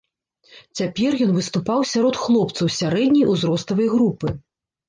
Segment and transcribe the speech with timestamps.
[0.79, 4.27] Цяпер ён выступаў сярод хлопцаў сярэдняй узроставай групы.